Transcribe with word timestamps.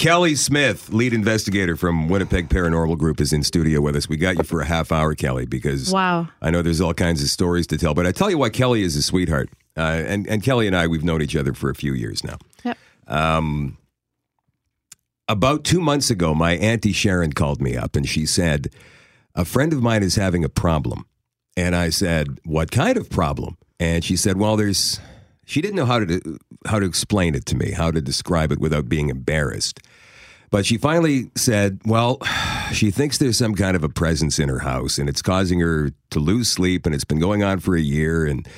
Kelly 0.00 0.34
Smith, 0.34 0.88
lead 0.94 1.12
investigator 1.12 1.76
from 1.76 2.08
Winnipeg 2.08 2.48
Paranormal 2.48 2.96
Group, 2.96 3.20
is 3.20 3.34
in 3.34 3.42
studio 3.42 3.82
with 3.82 3.94
us. 3.94 4.08
We 4.08 4.16
got 4.16 4.38
you 4.38 4.44
for 4.44 4.62
a 4.62 4.64
half 4.64 4.90
hour, 4.92 5.14
Kelly, 5.14 5.44
because 5.44 5.92
Wow. 5.92 6.26
I 6.40 6.50
know 6.50 6.62
there's 6.62 6.80
all 6.80 6.94
kinds 6.94 7.22
of 7.22 7.28
stories 7.28 7.66
to 7.66 7.76
tell. 7.76 7.92
But 7.92 8.06
I 8.06 8.12
tell 8.12 8.30
you 8.30 8.38
why 8.38 8.48
Kelly 8.48 8.80
is 8.80 8.96
a 8.96 9.02
sweetheart. 9.02 9.50
Uh, 9.76 9.80
and, 10.06 10.26
and 10.26 10.42
Kelly 10.42 10.66
and 10.66 10.74
I, 10.74 10.86
we've 10.86 11.04
known 11.04 11.20
each 11.20 11.36
other 11.36 11.52
for 11.52 11.68
a 11.68 11.74
few 11.74 11.92
years 11.92 12.24
now. 12.24 12.38
Yep. 12.64 12.78
Um, 13.08 13.76
About 15.28 15.64
two 15.64 15.82
months 15.82 16.08
ago, 16.08 16.34
my 16.34 16.52
Auntie 16.56 16.92
Sharon 16.92 17.34
called 17.34 17.60
me 17.60 17.76
up 17.76 17.94
and 17.94 18.08
she 18.08 18.24
said, 18.24 18.70
A 19.34 19.44
friend 19.44 19.70
of 19.70 19.82
mine 19.82 20.02
is 20.02 20.14
having 20.16 20.44
a 20.44 20.48
problem. 20.48 21.04
And 21.58 21.76
I 21.76 21.90
said, 21.90 22.38
What 22.46 22.70
kind 22.70 22.96
of 22.96 23.10
problem? 23.10 23.58
And 23.78 24.02
she 24.02 24.16
said, 24.16 24.38
Well, 24.38 24.56
there's, 24.56 24.98
she 25.44 25.60
didn't 25.60 25.76
know 25.76 25.84
how 25.84 25.98
to, 25.98 26.38
how 26.64 26.78
to 26.78 26.86
explain 26.86 27.34
it 27.34 27.44
to 27.46 27.54
me, 27.54 27.72
how 27.72 27.90
to 27.90 28.00
describe 28.00 28.50
it 28.50 28.60
without 28.60 28.88
being 28.88 29.10
embarrassed. 29.10 29.78
But 30.50 30.66
she 30.66 30.78
finally 30.78 31.30
said, 31.36 31.80
Well, 31.84 32.18
she 32.72 32.90
thinks 32.90 33.18
there's 33.18 33.38
some 33.38 33.54
kind 33.54 33.76
of 33.76 33.84
a 33.84 33.88
presence 33.88 34.38
in 34.38 34.48
her 34.48 34.60
house 34.60 34.98
and 34.98 35.08
it's 35.08 35.22
causing 35.22 35.60
her 35.60 35.90
to 36.10 36.18
lose 36.18 36.48
sleep 36.48 36.86
and 36.86 36.94
it's 36.94 37.04
been 37.04 37.20
going 37.20 37.42
on 37.42 37.60
for 37.60 37.76
a 37.76 37.80
year. 37.80 38.26
And 38.26 38.48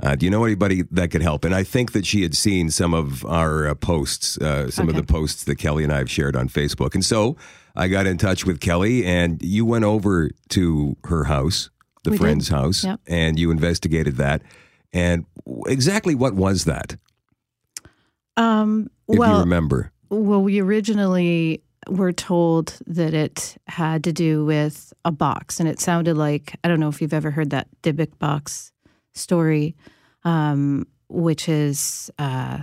uh, 0.00 0.14
do 0.14 0.26
you 0.26 0.30
know 0.30 0.44
anybody 0.44 0.82
that 0.90 1.10
could 1.10 1.22
help? 1.22 1.44
And 1.44 1.54
I 1.54 1.64
think 1.64 1.92
that 1.92 2.06
she 2.06 2.22
had 2.22 2.34
seen 2.36 2.70
some 2.70 2.94
of 2.94 3.24
our 3.24 3.66
uh, 3.68 3.74
posts, 3.74 4.38
uh, 4.38 4.70
some 4.70 4.88
of 4.88 4.94
the 4.94 5.02
posts 5.02 5.44
that 5.44 5.56
Kelly 5.56 5.84
and 5.84 5.92
I 5.92 5.98
have 5.98 6.10
shared 6.10 6.36
on 6.36 6.48
Facebook. 6.48 6.94
And 6.94 7.04
so 7.04 7.36
I 7.74 7.88
got 7.88 8.06
in 8.06 8.18
touch 8.18 8.44
with 8.44 8.60
Kelly 8.60 9.04
and 9.06 9.42
you 9.42 9.64
went 9.64 9.84
over 9.84 10.30
to 10.50 10.96
her 11.04 11.24
house, 11.24 11.70
the 12.04 12.10
We 12.10 12.16
did. 12.18 12.22
friend's 12.22 12.48
house, 12.48 12.84
Yep. 12.84 13.00
and 13.06 13.38
you 13.38 13.50
investigated 13.50 14.16
that. 14.16 14.42
And 14.92 15.24
exactly 15.66 16.14
what 16.14 16.34
was 16.34 16.64
that, 16.64 16.96
Um, 18.36 18.88
if 19.08 19.16
you 19.16 19.22
remember? 19.40 19.92
Well, 20.10 20.42
we 20.42 20.60
originally 20.60 21.62
were 21.88 22.12
told 22.12 22.78
that 22.86 23.14
it 23.14 23.56
had 23.66 24.04
to 24.04 24.12
do 24.12 24.44
with 24.44 24.92
a 25.04 25.12
box, 25.12 25.60
and 25.60 25.68
it 25.68 25.80
sounded 25.80 26.16
like 26.16 26.56
I 26.64 26.68
don't 26.68 26.80
know 26.80 26.88
if 26.88 27.00
you've 27.00 27.14
ever 27.14 27.30
heard 27.30 27.50
that 27.50 27.68
Dybbuk 27.82 28.18
box 28.18 28.72
story, 29.14 29.76
um, 30.24 30.86
which 31.08 31.48
is 31.48 32.10
uh, 32.18 32.62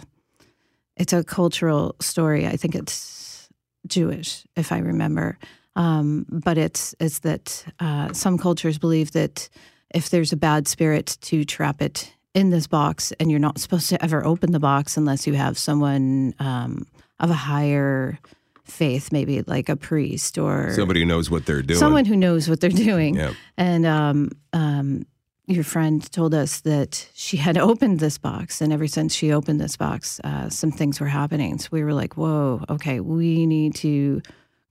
it's 0.97 1.13
a 1.13 1.23
cultural 1.23 1.95
story. 1.99 2.47
I 2.47 2.55
think 2.57 2.75
it's 2.75 3.49
Jewish, 3.87 4.45
if 4.55 4.71
I 4.71 4.79
remember. 4.79 5.37
Um, 5.75 6.25
but 6.29 6.57
it's 6.57 6.95
it's 6.99 7.19
that 7.19 7.65
uh, 7.79 8.13
some 8.13 8.37
cultures 8.37 8.77
believe 8.77 9.11
that 9.11 9.49
if 9.93 10.09
there's 10.09 10.33
a 10.33 10.37
bad 10.37 10.67
spirit, 10.67 11.17
to 11.21 11.43
trap 11.43 11.81
it 11.81 12.11
in 12.33 12.49
this 12.49 12.67
box, 12.67 13.13
and 13.19 13.29
you're 13.29 13.39
not 13.39 13.59
supposed 13.59 13.89
to 13.89 14.03
ever 14.03 14.25
open 14.25 14.51
the 14.51 14.59
box 14.59 14.97
unless 14.97 15.27
you 15.27 15.33
have 15.33 15.57
someone 15.57 16.33
um, 16.39 16.85
of 17.19 17.29
a 17.29 17.33
higher 17.33 18.19
faith, 18.63 19.11
maybe 19.11 19.41
like 19.43 19.69
a 19.69 19.75
priest 19.75 20.37
or 20.37 20.73
Somebody 20.73 21.01
who 21.01 21.05
knows 21.05 21.29
what 21.29 21.45
they're 21.45 21.61
doing. 21.61 21.79
someone 21.79 22.05
who 22.05 22.15
knows 22.15 22.49
what 22.49 22.59
they're 22.61 22.69
doing. 22.69 23.15
Yeah. 23.15 23.33
And 23.57 23.85
um, 23.85 24.31
um, 24.53 25.05
your 25.47 25.63
friend 25.63 26.01
told 26.11 26.33
us 26.33 26.61
that 26.61 27.07
she 27.13 27.37
had 27.37 27.57
opened 27.69 27.99
this 27.99 28.17
box, 28.17 28.61
and 28.61 28.73
ever 28.73 28.87
since 28.87 29.13
she 29.13 29.31
opened 29.31 29.61
this 29.61 29.77
box, 29.77 30.19
uh, 30.23 30.49
some 30.49 30.71
things 30.71 30.99
were 30.99 31.07
happening. 31.07 31.59
So 31.59 31.69
we 31.71 31.83
were 31.83 31.93
like, 31.93 32.17
"Whoa, 32.17 32.63
okay, 32.69 32.99
we 32.99 33.45
need 33.45 33.75
to 33.75 34.21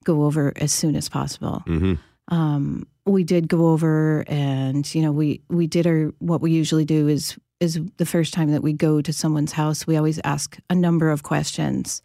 go 0.03 0.23
over 0.25 0.51
as 0.57 0.71
soon 0.73 0.95
as 0.95 1.07
possible." 1.09 1.63
Mhm. 1.65 1.97
Um, 2.27 2.87
we 3.05 3.23
did 3.23 3.47
go 3.47 3.67
over, 3.69 4.25
and 4.27 4.93
you 4.93 5.01
know, 5.01 5.11
we 5.13 5.41
we 5.49 5.67
did 5.67 5.87
our 5.87 6.11
what 6.19 6.41
we 6.41 6.51
usually 6.51 6.85
do 6.85 7.07
is 7.07 7.37
is 7.61 7.79
the 7.95 8.05
first 8.05 8.33
time 8.33 8.51
that 8.51 8.61
we 8.61 8.73
go 8.73 9.01
to 9.01 9.13
someone's 9.13 9.53
house, 9.53 9.87
we 9.87 9.95
always 9.95 10.19
ask 10.25 10.57
a 10.69 10.75
number 10.75 11.09
of 11.09 11.23
questions, 11.23 12.01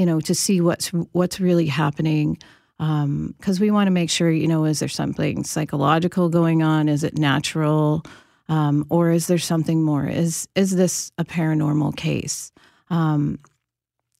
you 0.00 0.06
know, 0.06 0.18
to 0.18 0.34
see 0.34 0.62
what's 0.62 0.88
what's 1.12 1.38
really 1.40 1.66
happening 1.66 2.38
because 2.78 3.60
we 3.60 3.70
want 3.70 3.86
to 3.86 3.90
make 3.90 4.08
sure, 4.08 4.30
you 4.30 4.48
know, 4.48 4.64
is 4.64 4.78
there 4.78 4.88
something 4.88 5.44
psychological 5.44 6.30
going 6.30 6.62
on? 6.62 6.88
Is 6.88 7.04
it 7.04 7.18
natural, 7.18 8.02
um, 8.48 8.86
or 8.88 9.10
is 9.10 9.26
there 9.26 9.36
something 9.36 9.82
more? 9.82 10.06
Is 10.06 10.48
is 10.54 10.74
this 10.74 11.12
a 11.18 11.24
paranormal 11.26 11.94
case? 11.98 12.50
Um, 12.88 13.40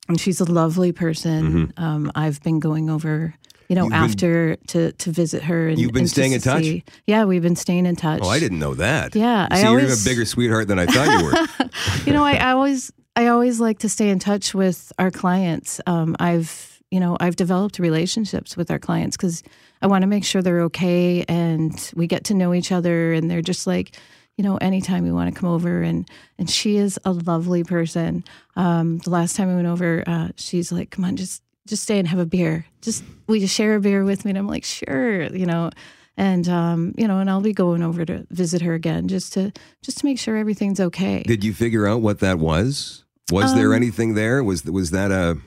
and 0.07 0.21
she's 0.21 0.39
a 0.41 0.45
lovely 0.45 0.93
person. 0.93 1.73
Um, 1.79 2.13
I've 2.15 2.43
been 2.43 2.61
going 2.61 2.91
over, 2.91 3.33
you 3.71 3.77
know, 3.77 3.87
Mm-hmm. 3.87 3.95
You've 3.95 4.01
been- 4.03 4.11
after 4.11 4.57
to 4.67 4.93
to 4.93 5.11
visit 5.13 5.43
her. 5.45 5.69
And, 5.69 5.79
You've 5.79 5.93
been 5.93 6.07
staying 6.09 6.33
in 6.33 6.43
touch? 6.43 6.65
see- 6.65 6.85
yeah, 7.07 7.25
we've 7.25 7.41
been 7.43 7.57
staying 7.57 7.87
in 7.87 7.97
touch. 7.97 8.21
Oh, 8.23 8.29
I 8.29 8.39
didn't 8.39 8.59
know 8.59 8.75
that. 8.75 9.17
Yeah, 9.17 9.45
You 9.45 9.49
I 9.53 9.57
See, 9.63 9.71
you're 9.71 9.95
a 9.95 10.05
bigger 10.05 10.27
sweetheart 10.27 10.69
than 10.69 10.79
I 10.79 10.85
thought 10.85 11.09
you 11.19 11.25
were. 11.25 11.69
you 12.07 12.13
know, 12.13 12.23
I, 12.25 12.35
I 12.35 12.53
always 12.53 12.93
I 13.21 13.27
always 13.27 13.61
like 13.61 13.81
to 13.81 13.89
stay 13.91 14.09
in 14.09 14.19
touch 14.19 14.55
with 14.55 14.95
our 14.99 15.11
clients. 15.11 15.79
Um, 15.87 16.17
I've 16.19 16.81
you 16.91 16.99
know 16.99 17.19
I've 17.21 17.37
developed 17.37 17.79
relationships 17.79 18.57
with 18.57 18.71
our 18.71 18.79
clients 18.79 19.15
because 19.15 19.43
I 19.83 19.89
want 19.89 20.05
to 20.05 20.07
make 20.07 20.25
sure 20.25 20.41
they're 20.41 20.63
okay 20.63 21.27
and 21.29 21.93
we 21.95 22.07
get 22.07 22.25
to 22.25 22.35
know 22.35 22.55
each 22.55 22.73
other 22.73 23.13
and 23.13 23.31
they're 23.31 23.43
just 23.43 23.67
like 23.67 23.95
you 24.39 24.43
know 24.43 24.57
anytime 24.57 25.05
you 25.05 25.15
want 25.15 25.33
to 25.35 25.39
come 25.39 25.51
over 25.51 25.83
and 25.83 26.09
and 26.39 26.49
she 26.49 26.79
is 26.79 26.99
a 27.05 27.13
lovely 27.13 27.63
person. 27.63 28.25
Um, 28.57 28.99
the 29.01 29.11
last 29.11 29.37
time 29.37 29.49
we 29.49 29.55
went 29.55 29.69
over, 29.69 30.03
uh, 30.07 30.29
she's 30.37 30.73
like, 30.73 30.89
"Come 30.89 31.05
on, 31.05 31.17
just 31.17 31.43
just 31.67 31.83
stay 31.83 31.99
and 31.99 32.09
have 32.09 32.21
a 32.21 32.25
beer. 32.25 32.65
Just 32.81 33.05
will 33.27 33.37
you 33.37 33.47
share 33.47 33.75
a 33.75 33.81
beer 33.81 34.03
with 34.03 34.25
me?" 34.25 34.31
And 34.31 34.39
I'm 34.39 34.49
like, 34.49 34.65
"Sure," 34.65 35.25
you 35.25 35.45
know. 35.45 35.69
And 36.17 36.49
um, 36.49 36.95
you 36.97 37.07
know, 37.07 37.19
and 37.19 37.29
I'll 37.29 37.43
be 37.43 37.53
going 37.53 37.83
over 37.83 38.03
to 38.07 38.27
visit 38.31 38.63
her 38.63 38.73
again 38.73 39.09
just 39.09 39.35
to 39.35 39.53
just 39.83 39.99
to 39.99 40.07
make 40.07 40.19
sure 40.19 40.39
everything's 40.39 40.81
okay. 40.81 41.23
Did 41.23 41.45
you 41.45 41.53
figure 41.53 41.87
out 41.87 42.01
what 42.01 42.21
that 42.21 42.39
was? 42.39 43.05
Was 43.31 43.55
there 43.55 43.69
Um, 43.71 43.77
anything 43.83 44.15
there? 44.15 44.43
Was 44.45 44.65
was 44.65 44.91
that 44.91 45.11
a 45.11 45.39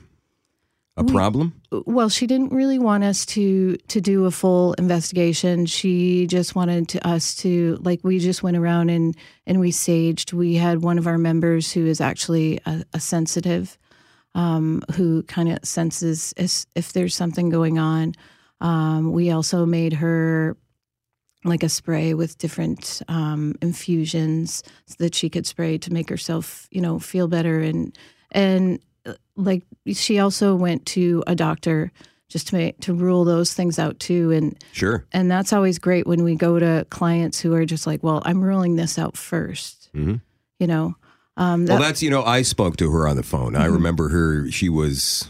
a 0.96 1.02
We- 1.02 1.12
problem? 1.12 1.52
well 1.86 2.08
she 2.08 2.26
didn't 2.26 2.52
really 2.52 2.78
want 2.78 3.02
us 3.02 3.26
to 3.26 3.76
to 3.88 4.00
do 4.00 4.26
a 4.26 4.30
full 4.30 4.74
investigation 4.74 5.66
she 5.66 6.24
just 6.28 6.54
wanted 6.54 6.86
to, 6.88 7.04
us 7.06 7.34
to 7.34 7.76
like 7.82 7.98
we 8.04 8.18
just 8.20 8.42
went 8.44 8.56
around 8.56 8.90
and 8.90 9.16
and 9.44 9.58
we 9.58 9.72
saged 9.72 10.32
we 10.32 10.54
had 10.54 10.82
one 10.84 10.96
of 10.98 11.06
our 11.08 11.18
members 11.18 11.72
who 11.72 11.84
is 11.84 12.00
actually 12.00 12.60
a, 12.64 12.84
a 12.92 13.00
sensitive 13.00 13.76
um, 14.36 14.82
who 14.96 15.22
kind 15.24 15.48
of 15.50 15.58
senses 15.64 16.32
if, 16.36 16.64
if 16.76 16.92
there's 16.92 17.14
something 17.16 17.50
going 17.50 17.76
on 17.78 18.14
um, 18.60 19.10
we 19.12 19.32
also 19.32 19.66
made 19.66 19.94
her 19.94 20.56
like 21.44 21.62
a 21.62 21.68
spray 21.68 22.14
with 22.14 22.38
different 22.38 23.02
um, 23.08 23.54
infusions 23.60 24.62
so 24.86 24.94
that 24.98 25.14
she 25.14 25.28
could 25.28 25.46
spray 25.46 25.78
to 25.78 25.92
make 25.92 26.08
herself 26.08 26.66
you 26.70 26.80
know 26.80 26.98
feel 26.98 27.28
better 27.28 27.60
and 27.60 27.96
and 28.32 28.78
uh, 29.06 29.12
like 29.36 29.62
she 29.92 30.18
also 30.18 30.54
went 30.54 30.86
to 30.86 31.22
a 31.26 31.34
doctor 31.34 31.92
just 32.28 32.48
to 32.48 32.54
make 32.56 32.80
to 32.80 32.94
rule 32.94 33.24
those 33.24 33.52
things 33.54 33.78
out 33.78 33.98
too 34.00 34.30
and 34.32 34.56
Sure. 34.72 35.04
and 35.12 35.30
that's 35.30 35.52
always 35.52 35.78
great 35.78 36.06
when 36.06 36.24
we 36.24 36.34
go 36.34 36.58
to 36.58 36.86
clients 36.90 37.38
who 37.40 37.52
are 37.54 37.66
just 37.66 37.86
like 37.86 38.02
well 38.02 38.22
i'm 38.24 38.42
ruling 38.42 38.76
this 38.76 38.98
out 38.98 39.14
1st 39.14 39.90
Mhm. 39.94 40.20
you 40.58 40.66
know 40.66 40.94
um, 41.36 41.66
Well, 41.66 41.80
that's 41.80 42.00
you 42.00 42.10
know, 42.10 42.22
I 42.22 42.42
spoke 42.42 42.76
to 42.76 42.88
her 42.92 43.08
on 43.08 43.16
the 43.16 43.24
phone. 43.24 43.56
I 43.56 43.64
Mm-hmm. 43.64 43.74
remember 43.74 44.08
her. 44.10 44.48
She 44.52 44.68
was. 44.68 45.28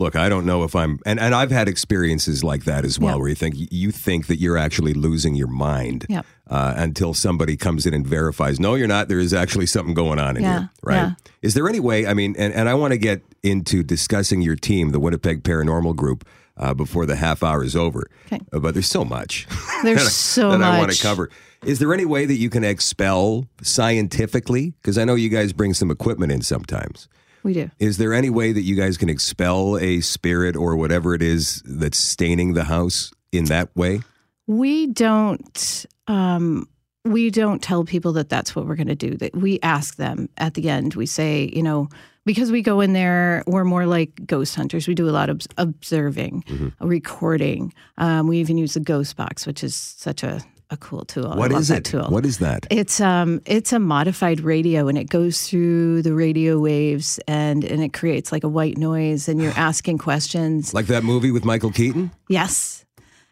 Look, 0.00 0.16
I 0.16 0.30
don't 0.30 0.46
know 0.46 0.64
if 0.64 0.74
I'm, 0.74 0.98
and, 1.04 1.20
and 1.20 1.34
I've 1.34 1.50
had 1.50 1.68
experiences 1.68 2.42
like 2.42 2.64
that 2.64 2.86
as 2.86 2.98
well, 2.98 3.16
Yeah. 3.16 3.20
where 3.20 3.28
you 3.28 3.34
think 3.34 3.54
you 3.70 3.90
think 3.90 4.26
that 4.28 4.38
you're 4.40 4.56
actually 4.56 4.94
losing 4.94 5.34
your 5.34 5.46
mind 5.46 6.06
Yep. 6.08 6.24
uh, 6.48 6.72
until 6.76 7.12
somebody 7.12 7.56
comes 7.56 7.84
in 7.84 7.92
and 7.92 8.06
verifies, 8.06 8.58
no, 8.58 8.74
you're 8.76 8.88
not. 8.88 9.08
There 9.08 9.18
is 9.20 9.34
actually 9.34 9.66
something 9.66 9.92
going 9.92 10.18
on 10.18 10.38
in 10.38 10.42
Yeah, 10.42 10.58
here, 10.60 10.70
right? 10.82 10.94
yeah. 10.96 11.12
Is 11.42 11.52
there 11.52 11.68
any 11.68 11.80
way? 11.80 12.06
I 12.06 12.14
mean, 12.14 12.34
and, 12.38 12.52
and 12.54 12.66
I 12.68 12.74
want 12.74 12.92
to 12.92 12.98
get 12.98 13.20
into 13.42 13.82
discussing 13.82 14.40
your 14.40 14.56
team, 14.56 14.90
the 14.90 14.98
Winnipeg 15.00 15.42
Paranormal 15.42 15.94
Group, 15.96 16.26
uh, 16.56 16.72
before 16.72 17.04
the 17.04 17.16
half 17.16 17.42
hour 17.42 17.62
is 17.62 17.76
over. 17.76 18.10
Okay. 18.26 18.40
Uh, 18.54 18.58
but 18.58 18.72
there's 18.74 18.88
so 18.88 19.04
much. 19.04 19.46
There's 19.82 20.02
that 20.04 20.10
so 20.10 20.50
that 20.50 20.62
I 20.62 20.78
want 20.78 20.92
to 20.92 21.02
cover. 21.02 21.28
Is 21.64 21.78
there 21.78 21.92
any 21.92 22.04
way 22.06 22.24
that 22.26 22.36
you 22.36 22.48
can 22.50 22.64
expel 22.64 23.46
scientifically? 23.62 24.72
Because 24.80 24.96
I 24.98 25.04
know 25.04 25.14
you 25.14 25.28
guys 25.28 25.52
bring 25.52 25.74
some 25.74 25.90
equipment 25.90 26.32
in 26.32 26.40
sometimes. 26.42 27.08
We 27.42 27.52
do. 27.54 27.70
Is 27.78 27.96
there 27.98 28.12
any 28.12 28.30
way 28.30 28.52
that 28.52 28.62
you 28.62 28.76
guys 28.76 28.96
can 28.96 29.08
expel 29.08 29.78
a 29.78 30.00
spirit 30.00 30.56
or 30.56 30.76
whatever 30.76 31.14
it 31.14 31.22
is 31.22 31.62
that's 31.64 31.98
staining 31.98 32.54
the 32.54 32.64
house 32.64 33.12
in 33.32 33.44
that 33.46 33.74
way? 33.76 34.00
we 34.46 34.86
don't 34.88 35.86
um, 36.08 36.68
we 37.04 37.30
don't 37.30 37.62
tell 37.62 37.84
people 37.84 38.12
that 38.14 38.28
that's 38.28 38.54
what 38.56 38.66
we're 38.66 38.74
going 38.76 38.88
to 38.88 38.94
do. 38.96 39.16
That 39.16 39.34
we 39.36 39.58
ask 39.62 39.96
them 39.96 40.28
at 40.38 40.54
the 40.54 40.68
end. 40.68 40.94
We 40.94 41.06
say 41.06 41.50
you 41.54 41.62
know 41.62 41.88
because 42.26 42.50
we 42.52 42.60
go 42.62 42.80
in 42.80 42.92
there 42.92 43.42
we're 43.46 43.64
more 43.64 43.86
like 43.86 44.26
ghost 44.26 44.54
hunters. 44.56 44.86
We 44.88 44.94
do 44.94 45.08
a 45.08 45.10
lot 45.12 45.30
of 45.30 45.40
observing 45.56 46.44
Mm-hmm. 46.48 46.86
recording. 46.86 47.72
Um, 47.96 48.26
we 48.26 48.38
even 48.38 48.58
use 48.58 48.74
the 48.74 48.80
ghost 48.80 49.16
box 49.16 49.46
which 49.46 49.62
is 49.64 49.74
such 49.74 50.22
a, 50.22 50.40
a 50.70 50.76
cool 50.76 51.04
tool 51.04 51.34
What 51.34 51.52
I 51.52 51.58
is 51.58 51.68
that 51.68 51.78
it? 51.78 51.84
tool 51.84 52.06
What 52.08 52.24
is 52.24 52.38
that? 52.38 52.66
It's 52.70 53.00
um 53.00 53.40
it's 53.44 53.72
a 53.72 53.78
modified 53.78 54.40
radio 54.40 54.88
and 54.88 54.96
it 54.96 55.08
goes 55.08 55.48
through 55.48 56.02
the 56.02 56.14
radio 56.14 56.58
waves 56.58 57.18
and 57.26 57.64
and 57.64 57.82
it 57.82 57.92
creates 57.92 58.32
like 58.32 58.44
a 58.44 58.48
white 58.48 58.78
noise 58.78 59.28
and 59.28 59.40
you're 59.42 59.52
asking 59.56 59.98
questions. 59.98 60.72
Like 60.72 60.86
that 60.86 61.04
movie 61.04 61.30
with 61.30 61.44
Michael 61.44 61.72
Keaton? 61.72 62.12
Yes. 62.28 62.84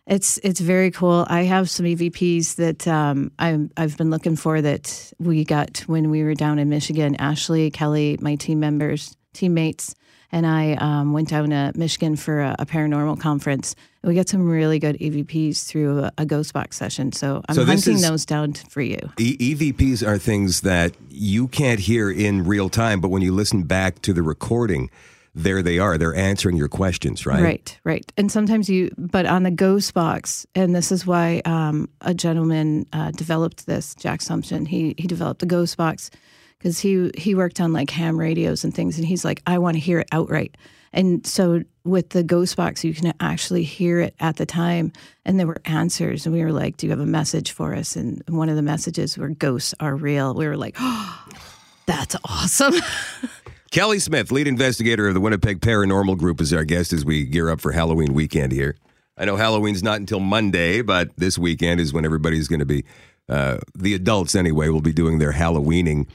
It's 0.08 0.38
it's 0.42 0.60
very 0.60 0.90
cool. 0.90 1.26
I 1.28 1.42
have 1.42 1.68
some 1.68 1.84
EVPs 1.84 2.56
that 2.56 2.88
um, 2.88 3.30
I'm, 3.38 3.70
I've 3.76 3.98
been 3.98 4.08
looking 4.08 4.36
for 4.36 4.60
that 4.62 5.12
we 5.18 5.44
got 5.44 5.80
when 5.80 6.10
we 6.10 6.24
were 6.24 6.32
down 6.34 6.58
in 6.58 6.70
Michigan. 6.70 7.14
Ashley, 7.16 7.70
Kelly, 7.70 8.16
my 8.22 8.34
team 8.36 8.58
members, 8.58 9.14
teammates, 9.34 9.94
and 10.32 10.46
I 10.46 10.72
um, 10.74 11.12
went 11.12 11.28
down 11.28 11.50
to 11.50 11.72
Michigan 11.74 12.16
for 12.16 12.40
a, 12.40 12.56
a, 12.58 12.64
paranormal 12.64 13.20
conference. 13.20 13.74
We 14.08 14.14
got 14.14 14.26
some 14.26 14.48
really 14.48 14.78
good 14.78 14.96
EVPs 14.98 15.66
through 15.66 16.04
a, 16.04 16.12
a 16.16 16.24
ghost 16.24 16.54
box 16.54 16.78
session. 16.78 17.12
So 17.12 17.42
I'm 17.46 17.54
so 17.54 17.66
hunting 17.66 17.96
is, 17.96 18.08
those 18.08 18.24
down 18.24 18.54
for 18.54 18.80
you. 18.80 18.98
E- 19.18 19.54
EVPs 19.54 20.06
are 20.06 20.16
things 20.16 20.62
that 20.62 20.94
you 21.10 21.46
can't 21.46 21.78
hear 21.78 22.10
in 22.10 22.44
real 22.46 22.70
time, 22.70 23.02
but 23.02 23.10
when 23.10 23.20
you 23.20 23.34
listen 23.34 23.64
back 23.64 24.00
to 24.00 24.14
the 24.14 24.22
recording, 24.22 24.88
there 25.34 25.60
they 25.60 25.78
are. 25.78 25.98
They're 25.98 26.14
answering 26.14 26.56
your 26.56 26.70
questions, 26.70 27.26
right? 27.26 27.42
Right, 27.42 27.78
right. 27.84 28.12
And 28.16 28.32
sometimes 28.32 28.70
you, 28.70 28.90
but 28.96 29.26
on 29.26 29.42
the 29.42 29.50
ghost 29.50 29.92
box, 29.92 30.46
and 30.54 30.74
this 30.74 30.90
is 30.90 31.06
why 31.06 31.42
um, 31.44 31.90
a 32.00 32.14
gentleman 32.14 32.86
uh, 32.94 33.10
developed 33.10 33.66
this, 33.66 33.94
Jack 33.94 34.20
Sumption. 34.20 34.66
He 34.66 34.94
he 34.96 35.06
developed 35.06 35.40
the 35.40 35.46
ghost 35.46 35.76
box 35.76 36.10
because 36.58 36.80
he 36.80 37.10
he 37.14 37.34
worked 37.34 37.60
on 37.60 37.74
like 37.74 37.90
ham 37.90 38.18
radios 38.18 38.64
and 38.64 38.74
things, 38.74 38.96
and 38.96 39.06
he's 39.06 39.22
like, 39.22 39.42
I 39.46 39.58
want 39.58 39.74
to 39.74 39.80
hear 39.80 39.98
it 39.98 40.08
outright. 40.12 40.56
And 40.92 41.26
so 41.26 41.62
with 41.84 42.10
the 42.10 42.22
ghost 42.22 42.56
box, 42.56 42.84
you 42.84 42.94
can 42.94 43.12
actually 43.20 43.64
hear 43.64 44.00
it 44.00 44.14
at 44.20 44.36
the 44.36 44.46
time, 44.46 44.92
and 45.24 45.38
there 45.38 45.46
were 45.46 45.60
answers, 45.64 46.26
and 46.26 46.34
we 46.34 46.42
were 46.42 46.52
like, 46.52 46.76
"Do 46.76 46.86
you 46.86 46.90
have 46.90 47.00
a 47.00 47.06
message 47.06 47.52
for 47.52 47.74
us?" 47.74 47.96
And 47.96 48.22
one 48.28 48.48
of 48.48 48.56
the 48.56 48.62
messages 48.62 49.16
were, 49.16 49.28
"Ghosts 49.28 49.74
are 49.80 49.96
real." 49.96 50.34
We 50.34 50.46
were 50.46 50.56
like, 50.56 50.76
"Oh, 50.78 51.24
that's 51.86 52.16
awesome." 52.24 52.74
Kelly 53.70 53.98
Smith, 53.98 54.32
lead 54.32 54.48
investigator 54.48 55.08
of 55.08 55.14
the 55.14 55.20
Winnipeg 55.20 55.60
Paranormal 55.60 56.16
Group, 56.16 56.40
is 56.40 56.54
our 56.54 56.64
guest 56.64 56.92
as 56.94 57.04
we 57.04 57.24
gear 57.24 57.50
up 57.50 57.60
for 57.60 57.72
Halloween 57.72 58.14
weekend 58.14 58.52
here. 58.52 58.76
I 59.18 59.26
know 59.26 59.36
Halloween's 59.36 59.82
not 59.82 59.98
until 60.00 60.20
Monday, 60.20 60.80
but 60.80 61.14
this 61.16 61.36
weekend 61.36 61.80
is 61.80 61.92
when 61.92 62.04
everybody's 62.06 62.48
going 62.48 62.60
to 62.60 62.66
be, 62.66 62.84
uh, 63.28 63.58
the 63.74 63.92
adults 63.92 64.34
anyway, 64.34 64.68
will 64.68 64.80
be 64.80 64.92
doing 64.92 65.18
their 65.18 65.32
Halloweening. 65.32 66.06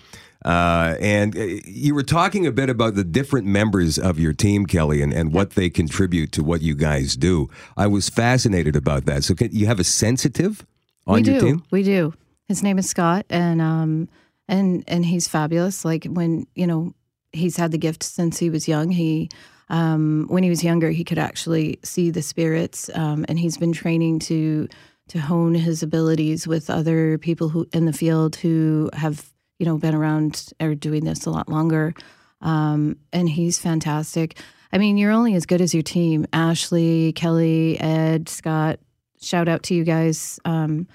Uh, 0.46 0.96
and 1.00 1.38
uh, 1.38 1.42
you 1.66 1.96
were 1.96 2.04
talking 2.04 2.46
a 2.46 2.52
bit 2.52 2.70
about 2.70 2.96
the 2.96 3.04
different 3.04 3.48
members 3.48 3.98
of 3.98 4.20
your 4.20 4.34
team, 4.34 4.66
Kelly, 4.66 5.02
and, 5.02 5.14
and 5.14 5.34
what 5.34 5.52
they 5.52 5.70
contribute 5.70 6.32
to 6.34 6.44
what 6.44 6.62
you 6.62 6.76
guys 6.76 7.16
do. 7.16 7.50
I 7.78 7.88
was 7.88 8.10
fascinated 8.10 8.76
about 8.76 9.06
that. 9.06 9.24
So, 9.24 9.36
can, 9.36 9.50
you 9.52 9.68
have 9.68 9.80
a 9.80 9.84
sensitive 9.84 10.66
on 11.08 11.22
we 11.22 11.32
your 11.32 11.40
do. 11.40 11.46
team? 11.46 11.64
We 11.72 11.84
do. 11.84 12.14
His 12.48 12.62
name 12.62 12.78
is 12.78 12.90
Scott, 12.90 13.26
and 13.30 13.62
um, 13.62 14.10
and 14.48 14.84
and 14.88 15.06
he's 15.06 15.28
fabulous. 15.28 15.86
Like 15.86 16.06
when 16.06 16.46
you 16.56 16.68
know 16.68 16.94
he's 17.32 17.58
had 17.58 17.72
the 17.72 17.78
gift 17.78 18.04
since 18.04 18.38
he 18.38 18.50
was 18.50 18.68
young. 18.68 18.92
He 18.92 19.30
um, 19.70 20.26
when 20.30 20.44
he 20.44 20.50
was 20.50 20.64
younger, 20.64 20.92
he 20.92 21.04
could 21.04 21.18
actually 21.18 21.80
see 21.84 22.12
the 22.12 22.22
spirits, 22.22 22.90
um, 22.94 23.26
and 23.28 23.40
he's 23.40 23.58
been 23.58 23.74
training 23.74 24.20
to 24.20 24.68
to 25.10 25.20
hone 25.20 25.54
his 25.54 25.84
abilities 25.84 26.48
with 26.48 26.70
other 26.70 27.18
people 27.18 27.50
who 27.50 27.68
in 27.74 27.86
the 27.86 27.94
field 27.94 28.38
who 28.38 28.90
have 28.94 29.30
you 29.60 29.66
know, 29.66 29.78
been 29.78 29.96
around 29.96 30.52
or 30.60 30.76
doing 30.76 31.06
this 31.06 31.26
a 31.26 31.30
lot 31.30 31.50
longer. 31.50 31.94
Um, 32.42 32.98
and 33.12 33.30
he's 33.30 33.58
fantastic. 33.58 34.38
I 34.72 34.78
mean, 34.78 34.98
you're 34.98 35.12
only 35.12 35.36
as 35.36 35.46
good 35.46 35.62
as 35.62 35.74
your 35.74 35.84
team. 35.84 36.26
Ashley, 36.34 37.14
Kelly, 37.14 37.80
Ed, 37.80 38.28
Scott, 38.28 38.80
shout 39.22 39.48
out 39.48 39.64
to 39.64 39.76
you 39.76 39.84
guys. 39.84 40.40
Um, 40.46 40.88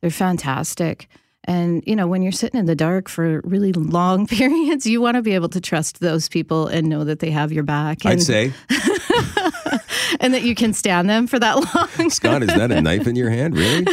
they're 0.00 0.10
fantastic. 0.10 1.08
And, 1.44 1.82
you 1.86 1.96
know, 1.96 2.06
when 2.06 2.22
you're 2.22 2.32
sitting 2.32 2.58
in 2.58 2.66
the 2.66 2.76
dark 2.76 3.08
for 3.08 3.40
really 3.44 3.72
long 3.72 4.26
periods, 4.28 4.86
you 4.86 5.00
want 5.00 5.16
to 5.16 5.22
be 5.22 5.34
able 5.34 5.48
to 5.50 5.60
trust 5.60 6.00
those 6.00 6.28
people 6.28 6.66
and 6.66 6.88
know 6.88 7.04
that 7.04 7.18
they 7.18 7.30
have 7.30 7.52
your 7.52 7.64
back. 7.64 8.04
And, 8.04 8.14
I'd 8.14 8.22
say. 8.22 8.52
and 10.20 10.34
that 10.34 10.42
you 10.42 10.54
can 10.54 10.72
stand 10.72 11.10
them 11.10 11.26
for 11.26 11.38
that 11.38 11.56
long. 11.98 12.10
Scott, 12.10 12.42
is 12.42 12.48
that 12.48 12.70
a 12.70 12.80
knife 12.80 13.06
in 13.06 13.16
your 13.16 13.30
hand? 13.30 13.56
Really? 13.56 13.86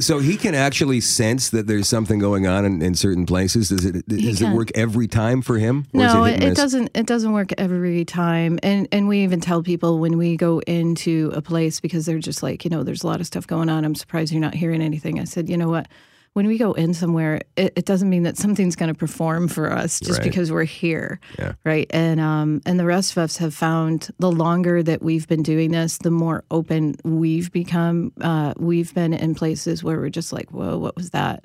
So 0.00 0.18
he 0.18 0.36
can 0.36 0.54
actually 0.54 1.00
sense 1.00 1.50
that 1.50 1.66
there's 1.66 1.88
something 1.88 2.18
going 2.18 2.46
on 2.46 2.64
in, 2.64 2.82
in 2.82 2.94
certain 2.94 3.26
places. 3.26 3.68
Does 3.68 3.84
it 3.84 4.06
does 4.06 4.42
it 4.42 4.50
work 4.50 4.70
every 4.74 5.08
time 5.08 5.42
for 5.42 5.58
him? 5.58 5.86
no, 5.92 6.24
it, 6.24 6.42
it, 6.42 6.56
doesn't. 6.56 6.90
It 6.94 7.06
doesn't 7.06 7.32
work 7.32 7.52
every 7.58 8.04
time. 8.04 8.58
And 8.62 8.88
and 8.92 9.08
we 9.08 9.22
even 9.22 9.40
tell 9.40 9.62
people 9.62 9.98
when 9.98 10.18
we 10.18 10.36
go 10.36 10.60
into 10.60 11.32
a 11.34 11.42
place 11.42 11.80
because 11.80 12.06
they're 12.06 12.18
just 12.18 12.42
like, 12.42 12.64
you 12.64 12.70
know, 12.70 12.82
there's 12.82 13.02
a 13.02 13.06
lot 13.06 13.20
of 13.20 13.26
stuff 13.26 13.46
going 13.46 13.68
on. 13.68 13.84
I'm 13.84 13.94
surprised 13.94 14.32
you're 14.32 14.40
not 14.40 14.54
hearing 14.54 14.82
anything. 14.82 15.18
I 15.18 15.24
said, 15.24 15.48
you 15.48 15.56
know 15.56 15.68
what? 15.68 15.88
When 16.34 16.46
we 16.46 16.56
go 16.56 16.72
in 16.72 16.94
somewhere, 16.94 17.42
it, 17.56 17.74
it 17.76 17.84
doesn't 17.84 18.08
mean 18.08 18.22
that 18.22 18.38
something's 18.38 18.74
going 18.74 18.92
to 18.92 18.98
perform 18.98 19.48
for 19.48 19.70
us 19.70 20.00
just 20.00 20.20
right. 20.20 20.22
because 20.22 20.50
we're 20.50 20.64
here, 20.64 21.20
yeah. 21.38 21.52
right? 21.64 21.86
And 21.90 22.20
um, 22.20 22.62
and 22.64 22.80
the 22.80 22.86
rest 22.86 23.12
of 23.12 23.18
us 23.18 23.36
have 23.36 23.54
found 23.54 24.08
the 24.18 24.32
longer 24.32 24.82
that 24.82 25.02
we've 25.02 25.28
been 25.28 25.42
doing 25.42 25.72
this, 25.72 25.98
the 25.98 26.10
more 26.10 26.44
open 26.50 26.96
we've 27.04 27.52
become. 27.52 28.12
Uh, 28.20 28.54
we've 28.56 28.94
been 28.94 29.12
in 29.12 29.34
places 29.34 29.84
where 29.84 29.98
we're 29.98 30.08
just 30.08 30.32
like, 30.32 30.50
whoa, 30.50 30.78
what 30.78 30.96
was 30.96 31.10
that? 31.10 31.44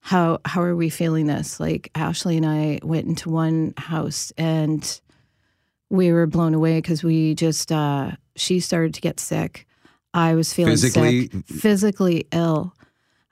How 0.00 0.40
how 0.44 0.62
are 0.62 0.76
we 0.76 0.88
feeling 0.88 1.26
this? 1.26 1.58
Like 1.58 1.90
Ashley 1.96 2.36
and 2.36 2.46
I 2.46 2.78
went 2.84 3.06
into 3.06 3.30
one 3.30 3.74
house 3.76 4.32
and 4.38 5.00
we 5.90 6.12
were 6.12 6.26
blown 6.26 6.54
away 6.54 6.78
because 6.78 7.02
we 7.02 7.34
just 7.34 7.72
uh, 7.72 8.12
she 8.36 8.60
started 8.60 8.94
to 8.94 9.00
get 9.00 9.18
sick. 9.18 9.66
I 10.14 10.34
was 10.34 10.52
feeling 10.52 10.72
physically 10.74 11.28
sick, 11.28 11.46
physically 11.46 12.26
ill 12.30 12.72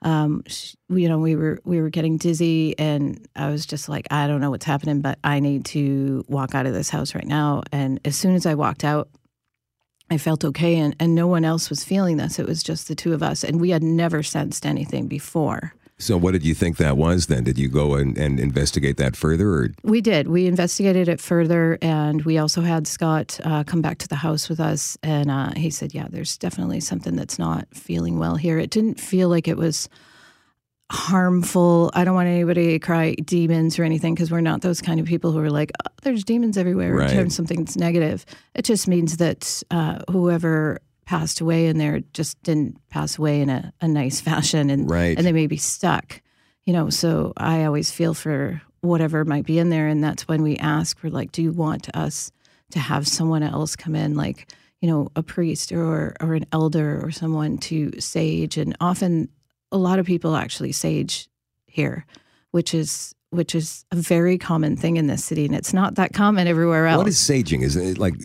um, 0.03 0.43
you 0.89 1.09
know, 1.09 1.17
we 1.17 1.35
were 1.35 1.59
we 1.63 1.81
were 1.81 1.89
getting 1.89 2.17
dizzy, 2.17 2.77
and 2.77 3.27
I 3.35 3.49
was 3.49 3.65
just 3.65 3.89
like, 3.89 4.07
I 4.11 4.27
don't 4.27 4.41
know 4.41 4.51
what's 4.51 4.65
happening, 4.65 5.01
but 5.01 5.17
I 5.23 5.39
need 5.39 5.65
to 5.65 6.23
walk 6.27 6.53
out 6.53 6.65
of 6.67 6.73
this 6.73 6.89
house 6.89 7.15
right 7.15 7.25
now. 7.25 7.63
And 7.71 7.99
as 8.05 8.15
soon 8.15 8.35
as 8.35 8.45
I 8.45 8.53
walked 8.53 8.83
out, 8.83 9.09
I 10.09 10.17
felt 10.17 10.45
okay, 10.45 10.75
and 10.77 10.95
and 10.99 11.15
no 11.15 11.27
one 11.27 11.43
else 11.43 11.69
was 11.69 11.83
feeling 11.83 12.17
this. 12.17 12.37
It 12.37 12.47
was 12.47 12.61
just 12.61 12.87
the 12.87 12.95
two 12.95 13.13
of 13.13 13.23
us, 13.23 13.43
and 13.43 13.59
we 13.59 13.71
had 13.71 13.83
never 13.83 14.21
sensed 14.21 14.65
anything 14.65 15.07
before. 15.07 15.73
So, 15.99 16.15
what 16.15 16.33
did 16.33 16.45
you 16.45 16.53
think 16.53 16.77
that 16.77 16.95
was 16.95 17.25
then? 17.25 17.43
Did 17.43 17.57
you 17.57 17.67
go 17.69 17.95
and, 17.95 18.15
and 18.17 18.39
investigate 18.39 18.97
that 18.97 19.15
further? 19.15 19.49
Or? 19.49 19.69
We 19.83 19.99
did. 19.99 20.27
We 20.27 20.45
investigated 20.45 21.07
it 21.07 21.19
further, 21.19 21.79
and 21.81 22.21
we 22.23 22.37
also 22.37 22.61
had 22.61 22.85
Scott 22.85 23.39
uh, 23.43 23.63
come 23.63 23.81
back 23.81 23.97
to 23.99 24.07
the 24.07 24.15
house 24.15 24.47
with 24.47 24.59
us. 24.59 24.95
And 25.01 25.31
uh, 25.31 25.53
he 25.55 25.71
said, 25.71 25.95
Yeah, 25.95 26.07
there's 26.07 26.37
definitely 26.37 26.81
something 26.81 27.15
that's 27.15 27.39
not 27.39 27.67
feeling 27.73 28.19
well 28.19 28.35
here. 28.35 28.59
It 28.59 28.69
didn't 28.69 28.99
feel 28.99 29.29
like 29.29 29.47
it 29.47 29.57
was 29.57 29.89
harmful. 30.91 31.91
I 31.95 32.03
don't 32.03 32.15
want 32.15 32.29
anybody 32.29 32.73
to 32.73 32.79
cry 32.79 33.13
demons 33.15 33.77
or 33.77 33.83
anything 33.83 34.13
because 34.13 34.31
we're 34.31 34.41
not 34.41 34.61
those 34.61 34.81
kind 34.81 34.99
of 34.99 35.05
people 35.05 35.31
who 35.31 35.39
are 35.39 35.49
like, 35.49 35.71
oh, 35.85 35.91
there's 36.03 36.23
demons 36.23 36.57
everywhere 36.57 36.93
right. 36.93 37.15
or 37.17 37.29
something 37.29 37.65
that's 37.65 37.75
negative. 37.75 38.25
It 38.53 38.63
just 38.63 38.87
means 38.87 39.17
that 39.17 39.63
uh, 39.71 39.99
whoever 40.09 40.79
passed 41.07 41.41
away 41.41 41.67
and 41.67 41.79
they 41.79 42.03
just 42.13 42.41
didn't 42.43 42.77
pass 42.89 43.17
away 43.17 43.41
in 43.41 43.49
a, 43.49 43.73
a 43.81 43.87
nice 43.87 44.21
fashion 44.29 44.69
and 44.69 44.89
right. 44.89 45.17
and 45.17 45.25
they 45.25 45.31
may 45.31 45.47
be 45.47 45.57
stuck 45.57 46.21
you 46.65 46.73
know 46.73 46.89
so 46.89 47.33
i 47.37 47.63
always 47.63 47.89
feel 47.89 48.13
for 48.13 48.61
whatever 48.81 49.25
might 49.25 49.45
be 49.45 49.57
in 49.57 49.69
there 49.69 49.87
and 49.87 50.03
that's 50.03 50.27
when 50.27 50.43
we 50.43 50.57
ask 50.57 51.01
we're 51.01 51.09
like 51.09 51.31
do 51.31 51.41
you 51.41 51.51
want 51.51 51.89
us 51.95 52.31
to 52.69 52.79
have 52.79 53.07
someone 53.07 53.41
else 53.41 53.75
come 53.75 53.95
in 53.95 54.15
like 54.15 54.51
you 54.81 54.89
know 54.89 55.09
a 55.15 55.23
priest 55.23 55.71
or 55.71 56.15
or 56.21 56.33
an 56.33 56.45
elder 56.51 57.03
or 57.03 57.11
someone 57.11 57.57
to 57.57 57.91
sage? 57.99 58.57
And 58.57 58.75
often 58.79 59.29
a 59.71 59.77
lot 59.77 59.99
of 59.99 60.05
people 60.05 60.35
actually 60.35 60.71
sage 60.71 61.29
here 61.65 62.05
which 62.51 62.73
is 62.73 63.13
which 63.29 63.53
is 63.53 63.83
a 63.91 63.95
very 63.95 64.37
common 64.37 64.77
thing 64.77 64.97
in 64.97 65.07
this 65.07 65.23
city 65.23 65.45
and 65.45 65.55
it's 65.55 65.73
not 65.73 65.95
that 65.95 66.13
common 66.13 66.47
everywhere 66.47 66.87
else. 66.87 66.97
what 66.99 67.07
is 67.07 67.17
saging? 67.17 67.61
Is 67.61 67.75
it 67.75 67.97
like 67.97 68.15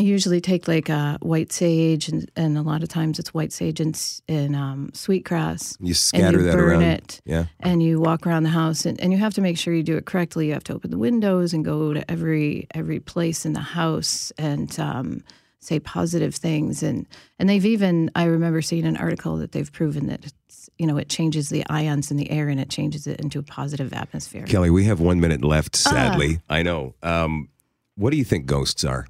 I 0.00 0.04
usually 0.04 0.40
take 0.40 0.68
like 0.68 0.88
uh, 0.88 1.18
white 1.22 1.52
sage, 1.52 2.08
and, 2.08 2.30
and 2.36 2.56
a 2.56 2.62
lot 2.62 2.84
of 2.84 2.88
times 2.88 3.18
it's 3.18 3.34
white 3.34 3.52
sage 3.52 3.80
and, 3.80 4.00
and 4.28 4.54
um, 4.54 4.90
sweetgrass. 4.94 5.76
You 5.80 5.92
scatter 5.92 6.38
you 6.38 6.44
that 6.44 6.52
burn 6.52 6.70
around. 6.70 6.82
it, 6.82 7.20
yeah. 7.24 7.46
And 7.58 7.82
you 7.82 7.98
walk 7.98 8.24
around 8.24 8.44
the 8.44 8.50
house, 8.50 8.86
and, 8.86 9.00
and 9.00 9.12
you 9.12 9.18
have 9.18 9.34
to 9.34 9.40
make 9.40 9.58
sure 9.58 9.74
you 9.74 9.82
do 9.82 9.96
it 9.96 10.06
correctly. 10.06 10.46
You 10.46 10.52
have 10.52 10.62
to 10.64 10.74
open 10.74 10.92
the 10.92 10.98
windows 10.98 11.52
and 11.52 11.64
go 11.64 11.92
to 11.92 12.08
every 12.08 12.68
every 12.74 13.00
place 13.00 13.44
in 13.44 13.54
the 13.54 13.60
house 13.60 14.30
and 14.38 14.78
um, 14.78 15.24
say 15.58 15.80
positive 15.80 16.32
things. 16.32 16.84
And 16.84 17.04
and 17.40 17.48
they've 17.48 17.66
even 17.66 18.08
I 18.14 18.24
remember 18.24 18.62
seeing 18.62 18.86
an 18.86 18.96
article 18.96 19.36
that 19.38 19.50
they've 19.50 19.72
proven 19.72 20.06
that 20.06 20.26
it's, 20.26 20.70
you 20.78 20.86
know 20.86 20.96
it 20.96 21.08
changes 21.08 21.48
the 21.48 21.64
ions 21.68 22.12
in 22.12 22.16
the 22.16 22.30
air 22.30 22.48
and 22.48 22.60
it 22.60 22.70
changes 22.70 23.08
it 23.08 23.18
into 23.18 23.40
a 23.40 23.42
positive 23.42 23.92
atmosphere. 23.92 24.44
Kelly, 24.44 24.70
we 24.70 24.84
have 24.84 25.00
one 25.00 25.18
minute 25.18 25.42
left. 25.42 25.74
Sadly, 25.74 26.36
uh, 26.48 26.54
I 26.54 26.62
know. 26.62 26.94
Um, 27.02 27.48
what 27.96 28.10
do 28.10 28.16
you 28.16 28.24
think 28.24 28.46
ghosts 28.46 28.84
are? 28.84 29.08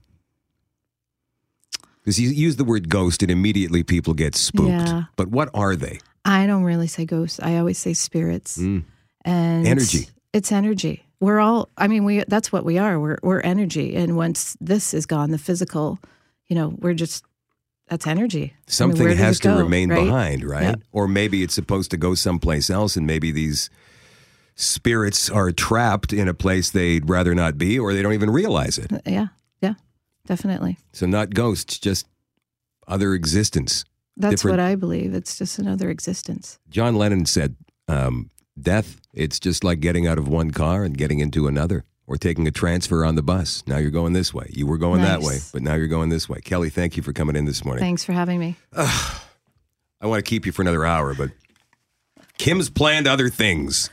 Because 2.08 2.18
you 2.18 2.30
use 2.30 2.56
the 2.56 2.64
word 2.64 2.88
ghost 2.88 3.20
and 3.20 3.30
immediately 3.30 3.82
people 3.82 4.14
get 4.14 4.34
spooked. 4.34 4.70
Yeah. 4.70 5.02
But 5.16 5.28
what 5.28 5.50
are 5.52 5.76
they? 5.76 6.00
I 6.24 6.46
don't 6.46 6.62
really 6.62 6.86
say 6.86 7.04
ghosts. 7.04 7.38
I 7.38 7.58
always 7.58 7.76
say 7.76 7.92
spirits. 7.92 8.56
Mm. 8.56 8.84
And 9.26 9.66
energy. 9.66 10.08
It's 10.32 10.50
energy. 10.50 11.04
We're 11.20 11.38
all 11.38 11.68
I 11.76 11.86
mean, 11.86 12.04
we 12.04 12.24
that's 12.26 12.50
what 12.50 12.64
we 12.64 12.78
are. 12.78 12.98
We're 12.98 13.18
we're 13.22 13.40
energy. 13.40 13.94
And 13.94 14.16
once 14.16 14.56
this 14.58 14.94
is 14.94 15.04
gone, 15.04 15.32
the 15.32 15.38
physical, 15.38 15.98
you 16.46 16.56
know, 16.56 16.74
we're 16.78 16.94
just 16.94 17.26
that's 17.88 18.06
energy. 18.06 18.54
Something 18.66 19.02
I 19.02 19.10
mean, 19.10 19.18
has 19.18 19.38
to 19.40 19.48
go, 19.48 19.58
remain 19.58 19.90
right? 19.90 20.02
behind, 20.02 20.44
right? 20.44 20.62
Yep. 20.62 20.80
Or 20.92 21.08
maybe 21.08 21.42
it's 21.42 21.52
supposed 21.52 21.90
to 21.90 21.98
go 21.98 22.14
someplace 22.14 22.70
else 22.70 22.96
and 22.96 23.06
maybe 23.06 23.32
these 23.32 23.68
spirits 24.54 25.28
are 25.28 25.52
trapped 25.52 26.14
in 26.14 26.26
a 26.26 26.32
place 26.32 26.70
they'd 26.70 27.06
rather 27.10 27.34
not 27.34 27.58
be 27.58 27.78
or 27.78 27.92
they 27.92 28.00
don't 28.00 28.14
even 28.14 28.30
realize 28.30 28.78
it. 28.78 28.90
Yeah. 29.04 29.26
Definitely. 30.28 30.76
So 30.92 31.06
not 31.06 31.32
ghosts, 31.32 31.78
just 31.78 32.06
other 32.86 33.14
existence. 33.14 33.86
That's 34.14 34.42
Different. 34.42 34.58
what 34.58 34.60
I 34.62 34.74
believe. 34.74 35.14
It's 35.14 35.38
just 35.38 35.58
another 35.58 35.88
existence. 35.88 36.58
John 36.68 36.96
Lennon 36.96 37.24
said, 37.24 37.56
um, 37.88 38.28
"Death. 38.60 39.00
It's 39.14 39.40
just 39.40 39.64
like 39.64 39.80
getting 39.80 40.06
out 40.06 40.18
of 40.18 40.28
one 40.28 40.50
car 40.50 40.84
and 40.84 40.98
getting 40.98 41.20
into 41.20 41.46
another, 41.46 41.84
or 42.06 42.18
taking 42.18 42.46
a 42.46 42.50
transfer 42.50 43.06
on 43.06 43.14
the 43.14 43.22
bus. 43.22 43.62
Now 43.66 43.78
you're 43.78 43.90
going 43.90 44.12
this 44.12 44.34
way. 44.34 44.50
You 44.50 44.66
were 44.66 44.76
going 44.76 45.00
that 45.00 45.22
way, 45.22 45.38
but 45.50 45.62
now 45.62 45.76
you're 45.76 45.88
going 45.88 46.10
this 46.10 46.28
way. 46.28 46.40
Kelly, 46.40 46.68
thank 46.68 46.98
you 46.98 47.02
for 47.02 47.14
coming 47.14 47.34
in 47.34 47.46
this 47.46 47.64
morning. 47.64 47.82
Thanks 47.82 48.04
for 48.04 48.12
having 48.12 48.38
me. 48.38 48.56
I 48.76 49.20
want 50.02 50.22
to 50.22 50.28
keep 50.28 50.44
you 50.44 50.52
for 50.52 50.60
another 50.60 50.84
hour, 50.84 51.14
but 51.14 51.30
Kim's 52.36 52.68
planned 52.68 53.06
other 53.06 53.30
things. 53.30 53.88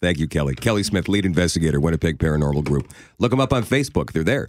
Thank 0.00 0.18
you, 0.18 0.26
Kelly. 0.26 0.54
Kelly 0.54 0.82
Smith, 0.82 1.08
lead 1.08 1.24
investigator, 1.26 1.80
Winnipeg 1.80 2.18
Paranormal 2.18 2.64
Group. 2.64 2.92
Look 3.18 3.30
them 3.30 3.40
up 3.40 3.52
on 3.52 3.62
Facebook. 3.64 4.12
They're 4.12 4.24
there. 4.24 4.48